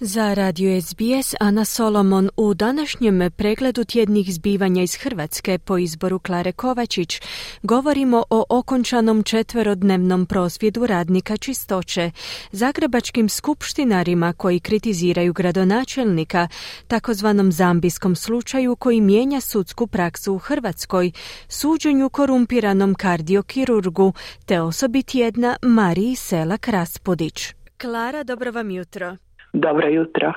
[0.00, 6.52] Za radio SBS Ana Solomon u današnjem pregledu tjednih zbivanja iz Hrvatske po izboru Klare
[6.52, 7.20] Kovačić
[7.62, 12.10] govorimo o okončanom četverodnevnom prosvjedu radnika čistoće,
[12.52, 16.48] zagrebačkim skupštinarima koji kritiziraju gradonačelnika,
[16.86, 21.12] takozvanom zambijskom slučaju koji mijenja sudsku praksu u Hrvatskoj,
[21.48, 24.12] suđenju korumpiranom kardiokirurgu
[24.46, 27.54] te osobi tjedna Mariji Selak Raspodić.
[27.78, 29.16] Klara, dobro vam jutro.
[29.64, 30.32] Dobro jutro.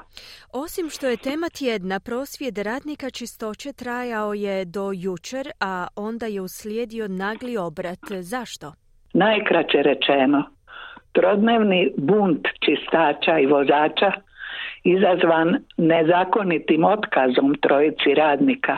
[0.54, 6.42] Osim što je tema tjedna, prosvjed radnika čistoće trajao je do jučer, a onda je
[6.42, 8.04] uslijedio nagli obrat.
[8.22, 8.74] Zašto?
[9.14, 10.44] Najkraće rečeno,
[11.12, 14.12] trodnevni bunt čistača i vozača
[14.84, 18.78] izazvan nezakonitim otkazom trojici radnika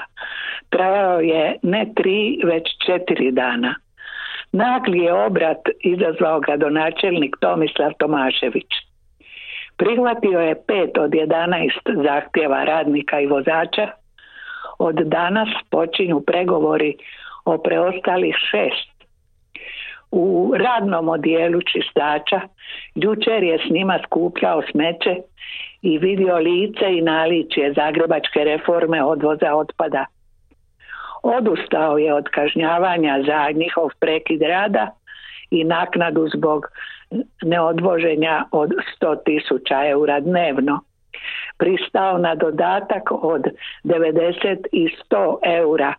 [0.71, 3.75] trajao je ne tri, već četiri dana.
[4.51, 8.71] Nagli je obrat izazvao gradonačelnik Tomislav Tomašević.
[9.81, 13.87] Prihvatio je pet od 11 zahtjeva radnika i vozača.
[14.79, 16.97] Od danas počinju pregovori
[17.45, 18.91] o preostalih šest.
[20.11, 22.41] U radnom odijelu čistača
[22.95, 25.15] jučer je s njima skupljao smeće
[25.81, 30.05] i vidio lice i naličje zagrebačke reforme odvoza otpada.
[31.23, 34.91] Odustao je od kažnjavanja za njihov prekid rada
[35.51, 36.65] i naknadu zbog
[37.43, 38.69] neodvoženja od
[39.01, 40.79] 100 tisuća eura dnevno.
[41.57, 43.43] Pristao na dodatak od
[43.83, 45.93] 90 i 100 eura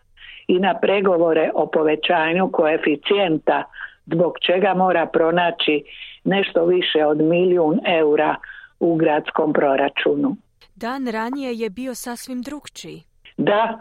[0.47, 3.63] i na pregovore o povećanju koeficijenta
[4.07, 5.85] zbog čega mora pronaći
[6.25, 8.37] nešto više od milijun eura
[8.81, 10.37] u gradskom proračunu.
[10.75, 13.12] Dan ranije je bio sasvim drugčiji.
[13.37, 13.79] Da,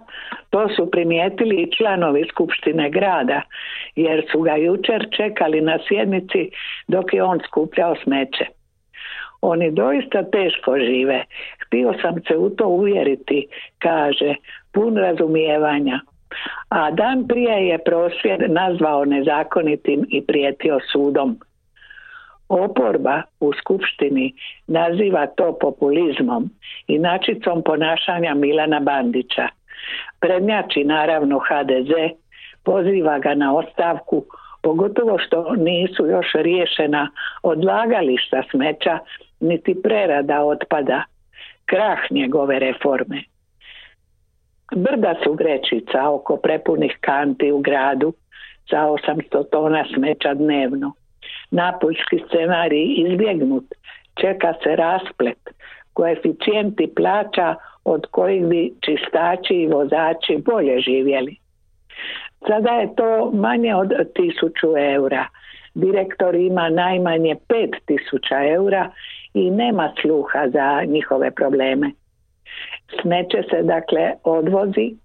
[0.50, 3.42] to su primijetili i članovi Skupštine grada,
[3.96, 6.50] jer su ga jučer čekali na sjednici
[6.88, 8.46] dok je on skupljao smeće.
[9.42, 11.24] Oni doista teško žive.
[11.60, 13.48] Htio sam se u to uvjeriti,
[13.80, 14.36] kaže,
[14.74, 16.00] pun razumijevanja.
[16.70, 21.40] A dan prije je prosvjed nazvao nezakonitim i prijetio sudom.
[22.52, 24.34] Oporba u skupštini
[24.68, 26.50] naziva to populizmom
[26.88, 29.48] i načicom ponašanja Milana Bandića.
[30.20, 31.92] Prednjači naravno HDZ,
[32.64, 34.26] poziva ga na ostavku,
[34.62, 37.10] pogotovo što nisu još riješena
[37.44, 39.00] odlagališta smeća
[39.40, 41.04] niti prerada otpada,
[41.66, 43.24] krah njegove reforme.
[44.76, 48.14] Brda su grečica oko prepunih kanti u gradu
[48.72, 50.94] za 800 tona smeća dnevno
[51.52, 53.66] napuljski scenarij izbjegnut,
[54.22, 55.40] čeka se rasplet,
[55.94, 61.36] koeficijenti plaća od kojih bi čistači i vozači bolje živjeli.
[62.48, 65.26] Sada je to manje od tisuću eura.
[65.74, 68.92] Direktor ima najmanje pet tisuća eura
[69.34, 71.92] i nema sluha za njihove probleme.
[73.02, 74.96] Smeće se dakle odvozi,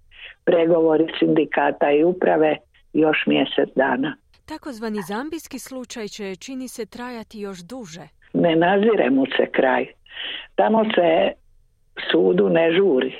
[0.45, 2.57] pregovori sindikata i uprave
[2.93, 4.15] još mjesec dana.
[4.47, 8.07] Takozvani zambijski slučaj će čini se trajati još duže.
[8.33, 9.85] Ne nazire mu se kraj.
[10.55, 11.31] Tamo se
[12.11, 13.15] sudu ne žuri.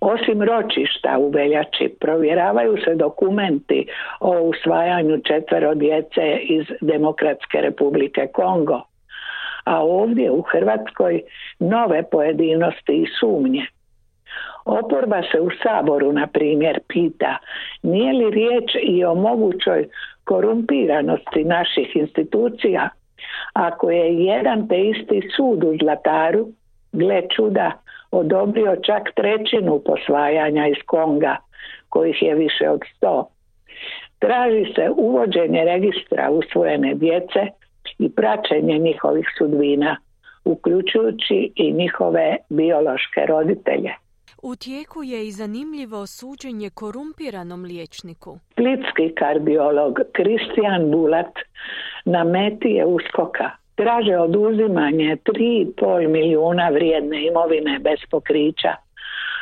[0.00, 3.86] Osim ročišta u veljači provjeravaju se dokumenti
[4.20, 8.82] o usvajanju četvero djece iz Demokratske republike Kongo.
[9.64, 11.22] A ovdje u Hrvatskoj
[11.58, 13.66] nove pojedinosti i sumnje.
[14.64, 17.36] Oporba se u Saboru, na primjer, pita
[17.82, 19.88] nije li riječ i o mogućoj
[20.28, 22.88] korumpiranosti naših institucija,
[23.52, 26.48] ako je jedan te isti sud u Zlataru,
[26.92, 27.72] gle čuda,
[28.10, 31.36] odobrio čak trećinu posvajanja iz Konga,
[31.88, 33.28] kojih je više od sto.
[34.18, 37.40] Traži se uvođenje registra usvojene djece
[37.98, 39.96] i praćenje njihovih sudbina,
[40.44, 43.92] uključujući i njihove biološke roditelje.
[44.42, 48.38] U tijeku je i zanimljivo suđenje korumpiranom liječniku.
[48.52, 51.34] Splitski kardiolog Kristijan Bulat
[52.04, 53.50] na meti je uskoka.
[53.74, 58.74] Traže oduzimanje 3,5 milijuna vrijedne imovine bez pokrića,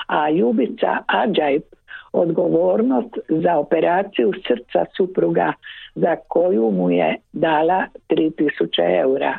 [0.07, 1.65] a Ljubica Ađajp
[2.13, 5.53] odgovornost za operaciju srca supruga
[5.95, 9.39] za koju mu je dala 3000 eura.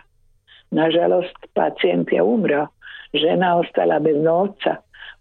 [0.71, 2.67] Nažalost, pacijent je umro,
[3.13, 4.75] žena ostala bez novca,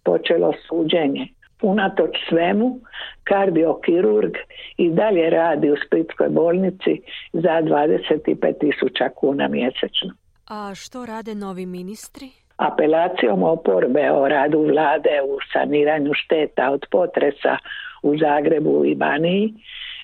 [0.07, 1.27] počelo suđenje.
[1.63, 2.81] Unatoč svemu,
[3.25, 4.35] kardiokirurg
[4.77, 7.01] i dalje radi u Splitskoj bolnici
[7.33, 10.11] za 25 tisuća kuna mjesečno.
[10.49, 12.31] A što rade novi ministri?
[12.57, 17.57] apelacijom oporbe o radu vlade u saniranju šteta od potresa
[18.03, 19.55] u Zagrebu i Baniji,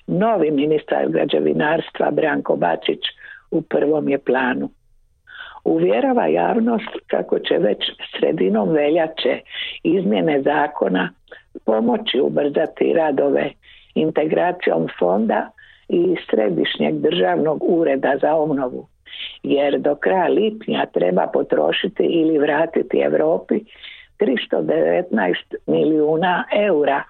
[0.07, 2.99] novi ministar građevinarstva Branko Bačić
[3.51, 4.69] u prvom je planu.
[5.63, 7.77] Uvjerava javnost kako će već
[8.17, 9.39] sredinom veljače
[9.83, 11.09] izmjene zakona
[11.65, 13.51] pomoći ubrzati radove
[13.95, 15.49] integracijom fonda
[15.89, 18.87] i središnjeg državnog ureda za obnovu
[19.43, 23.59] jer do kraja lipnja treba potrošiti ili vratiti Europi
[24.19, 25.33] 319
[25.67, 27.03] milijuna eura.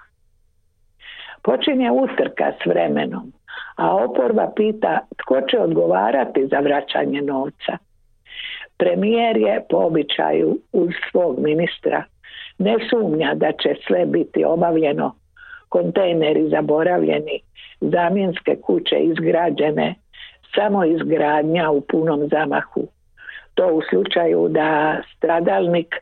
[1.41, 3.33] Počinje utrka s vremenom,
[3.75, 7.77] a oporba pita tko će odgovarati za vraćanje novca.
[8.83, 12.03] Premijer je po običaju uz svog ministra
[12.57, 15.15] ne sumnja da će sve biti obavljeno,
[15.69, 17.39] kontejneri zaboravljeni,
[17.81, 19.95] zamjenske kuće izgrađene,
[20.55, 22.87] samo izgradnja u punom zamahu.
[23.53, 25.95] To u slučaju da stradalnik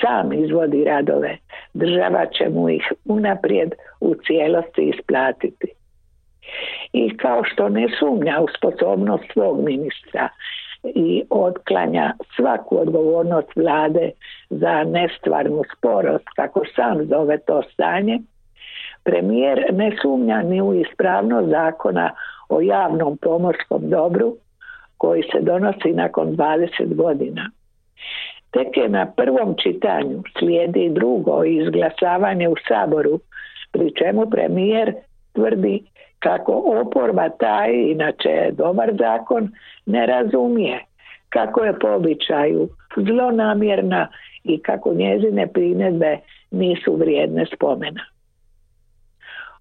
[0.00, 1.36] sam izvodi radove,
[1.74, 5.68] država će mu ih unaprijed u cijelosti isplatiti.
[6.92, 10.28] I kao što ne sumnja u sposobnost svog ministra
[10.84, 14.10] i otklanja svaku odgovornost vlade
[14.50, 18.18] za nestvarnu sporost, kako sam zove to stanje,
[19.04, 22.10] premijer ne sumnja ni u ispravnost zakona
[22.48, 24.36] o javnom pomorskom dobru
[24.98, 27.50] koji se donosi nakon 20 godina.
[28.50, 33.20] Tek je na prvom čitanju slijedi drugo izglasavanje u Saboru,
[33.72, 34.94] pri čemu premijer
[35.32, 35.82] tvrdi
[36.22, 39.48] kako oporba taj, inače dobar zakon,
[39.86, 40.84] ne razumije,
[41.28, 44.08] kako je po običaju zlonamjerna
[44.44, 46.18] i kako njezine primjedbe
[46.50, 48.04] nisu vrijedne spomena.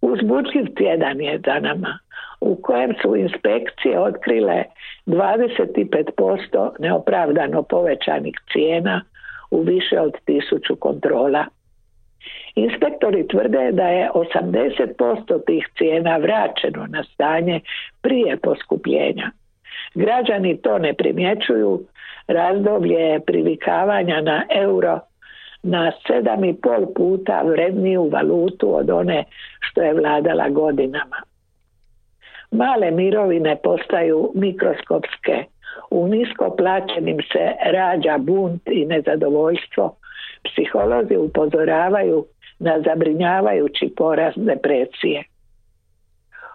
[0.01, 1.99] Uzbuđiv tjedan je za nama
[2.41, 4.63] u kojem su inspekcije otkrile
[5.05, 9.01] 25% neopravdano povećanih cijena
[9.51, 11.45] u više od tisuću kontrola.
[12.55, 17.59] Inspektori tvrde da je 80% tih cijena vraćeno na stanje
[18.01, 19.31] prije poskupljenja.
[19.93, 21.81] Građani to ne primjećuju,
[22.27, 24.99] razdoblje privikavanja na euro
[25.63, 29.23] na sedam i pol puta vredniju valutu od one
[29.59, 31.15] što je vladala godinama.
[32.51, 35.43] Male mirovine postaju mikroskopske.
[35.91, 39.95] U nisko plaćenim se rađa bunt i nezadovoljstvo.
[40.43, 42.25] Psiholozi upozoravaju
[42.61, 45.23] na zabrinjavajući porast depresije.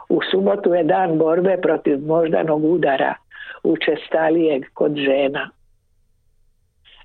[0.09, 3.15] U subotu je dan borbe protiv moždanog udara,
[3.63, 5.51] učestalijeg kod žena.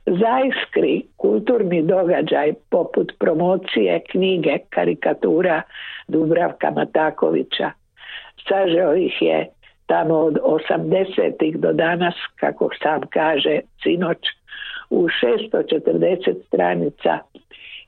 [0.06, 5.62] Zaiskri kulturni događaj poput promocije knjige karikatura
[6.08, 7.72] Dubravka Matakovića.
[8.48, 9.48] Sažeo ih je
[9.86, 11.56] tamo od 80.
[11.56, 14.18] do danas, kako sam kaže, sinoć,
[14.90, 17.20] u 640 stranica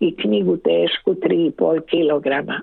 [0.08, 2.62] i knjigu tešku 3,5 kilograma.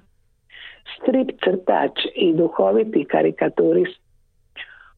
[0.97, 4.01] Strip crtač i duhoviti karikaturist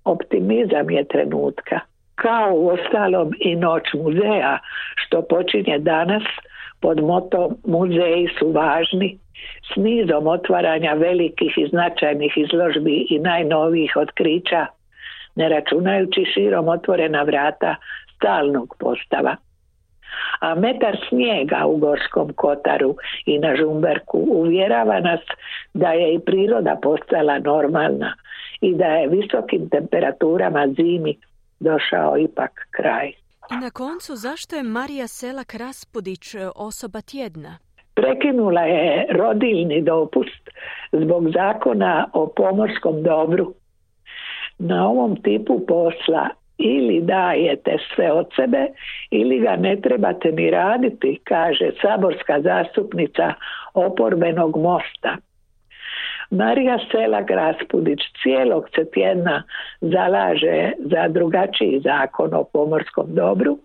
[0.04, 1.80] optimizam je trenutka
[2.14, 4.58] kao u ostalom i noć muzeja
[4.94, 6.22] što počinje danas
[6.80, 9.18] pod motom muzeji su važni
[9.72, 14.66] s nizom otvaranja velikih i značajnih izložbi i najnovijih otkrića
[15.34, 17.76] ne računajući širom otvorena vrata
[18.16, 19.36] stalnog postava.
[20.40, 25.20] A metar snijega u Gorskom Kotaru i na Žumberku uvjerava nas
[25.74, 28.14] da je i priroda postala normalna
[28.60, 31.16] i da je visokim temperaturama zimi
[31.60, 33.12] došao ipak kraj.
[33.50, 37.58] I na koncu, zašto je Marija Selak Raspudić e, osoba tjedna?
[37.94, 40.50] Prekinula je rodiljni dopust
[40.92, 43.54] zbog zakona o pomorskom dobru.
[44.58, 46.28] Na ovom tipu posla
[46.62, 48.66] ili dajete sve od sebe
[49.10, 53.34] ili ga ne trebate ni raditi, kaže saborska zastupnica
[53.74, 55.16] oporbenog mosta.
[56.31, 59.42] Marija Selak Raspudić cijelog se tjedna
[59.81, 63.58] zalaže za drugačiji zakon o pomorskom dobru,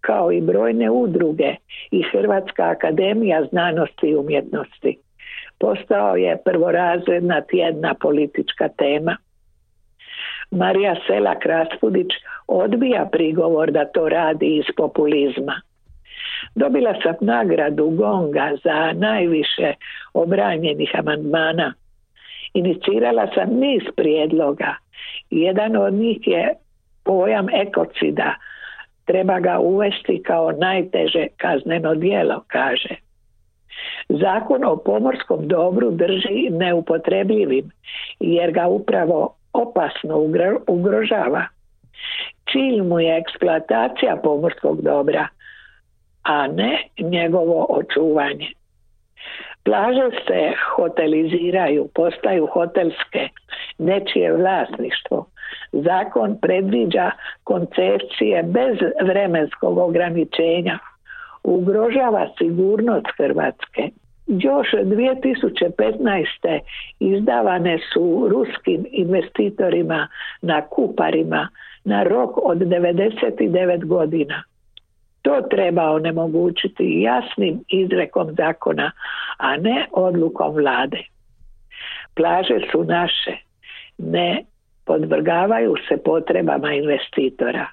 [0.00, 1.54] kao i brojne udruge
[1.90, 4.98] i Hrvatska akademija znanosti i umjetnosti.
[5.58, 9.16] Postao je prvorazredna tjedna politička tema.
[10.50, 12.10] Marija Selak Raspudić
[12.46, 15.60] odbija prigovor da to radi iz populizma.
[16.54, 19.74] Dobila sam nagradu Gonga za najviše
[20.14, 21.74] obranjenih amandmana
[22.56, 24.74] Inicirala sam niz prijedloga.
[25.30, 26.54] Jedan od njih je
[27.04, 28.34] pojam ekocida.
[29.04, 32.94] Treba ga uvesti kao najteže kazneno djelo, kaže.
[34.08, 37.70] Zakon o pomorskom dobru drži neupotrebljivim
[38.20, 40.18] jer ga upravo opasno
[40.66, 41.46] ugrožava.
[42.52, 45.28] Cilj mu je eksploatacija pomorskog dobra,
[46.22, 48.48] a ne njegovo očuvanje.
[49.64, 53.28] Plaže se hoteliziraju, postaju hotelske,
[53.78, 55.26] nečije vlasništvo.
[55.72, 57.10] Zakon predviđa
[57.44, 60.78] koncepcije bez vremenskog ograničenja.
[61.44, 63.90] Ugrožava sigurnost Hrvatske.
[64.26, 66.60] Još 2015.
[67.00, 70.08] izdavane su ruskim investitorima
[70.42, 71.48] na Kuparima
[71.84, 74.42] na rok od 99 godina.
[75.22, 78.90] To treba onemogućiti jasnim izrekom zakona,
[79.38, 81.02] a ne odlukom vlade.
[82.14, 83.36] Plaže su naše,
[83.98, 84.44] ne
[84.84, 87.66] podvrgavaju se potrebama investitora.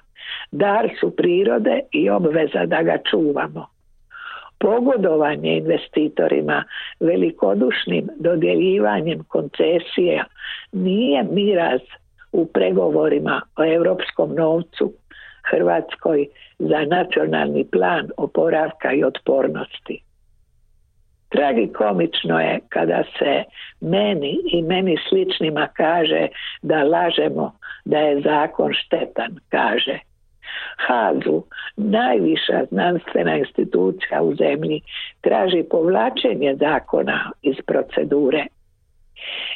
[0.50, 3.73] Dar su prirode i obveza da ga čuvamo.
[4.58, 6.64] Pogodovanje investitorima
[7.00, 10.24] velikodušnim dodjeljivanjem koncesija
[10.72, 11.80] nije miraz
[12.32, 14.92] u pregovorima o europskom novcu
[15.50, 16.26] Hrvatskoj
[16.58, 20.02] za nacionalni plan oporavka i otpornosti.
[21.28, 23.44] Tragikomično je kada se
[23.80, 26.28] meni i meni sličnima kaže
[26.62, 27.52] da lažemo
[27.84, 29.98] da je zakon štetan, kaže.
[30.76, 31.42] Hazu,
[31.76, 34.80] najviša znanstvena institucija u zemlji,
[35.20, 38.46] traži povlačenje zakona iz procedure.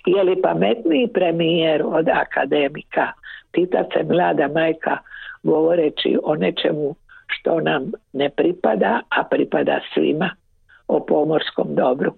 [0.07, 3.13] Je li pametniji premijer od akademika?
[3.53, 4.99] Pita se mlada majka
[5.43, 6.95] govoreći o nečemu
[7.27, 10.31] što nam ne pripada, a pripada svima,
[10.89, 12.15] o pomorskom dobru.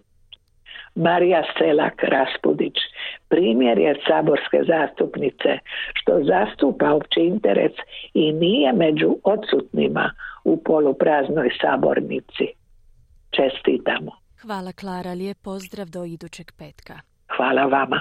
[0.95, 2.75] Marija Selak Raspudić
[3.31, 5.51] primjer je saborske zastupnice
[5.95, 7.73] što zastupa opći interes
[8.15, 10.11] i nije među odsutnima
[10.45, 12.47] u polupraznoj sabornici.
[13.31, 14.13] Čestitamo.
[14.43, 16.95] Hvala Klara, lijep pozdrav do idućeg petka.
[17.37, 18.01] Hvala vama.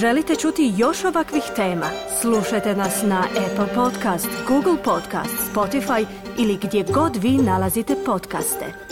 [0.00, 1.86] Želite čuti još ovakvih tema?
[2.20, 6.06] Slušajte nas na Apple Podcast, Google Podcast, Spotify
[6.38, 8.87] ili gdje god vi nalazite podcaste.